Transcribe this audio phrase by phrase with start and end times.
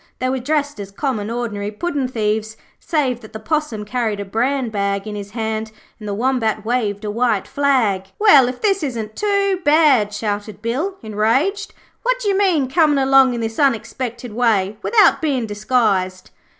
[0.17, 4.71] They were dressed as common ordinary puddin' thieves, save that the Possum carried a bran
[4.71, 8.05] bag in his hand and the Wombat waved a white flag.
[8.17, 11.75] 'Well, if this isn't too bad,' shouted Bill, enraged.
[12.01, 16.31] 'What d'you mean, comin' along in this unexpected way without bein' disguised?'